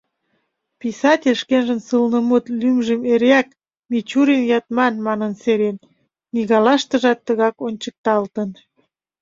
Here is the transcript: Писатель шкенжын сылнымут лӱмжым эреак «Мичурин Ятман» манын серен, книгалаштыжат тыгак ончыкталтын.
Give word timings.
Писатель 0.81 1.37
шкенжын 1.41 1.79
сылнымут 1.87 2.45
лӱмжым 2.59 3.01
эреак 3.11 3.47
«Мичурин 3.91 4.41
Ятман» 4.59 4.93
манын 5.07 5.33
серен, 5.41 5.77
книгалаштыжат 6.29 7.19
тыгак 7.25 7.55
ончыкталтын. 7.67 8.49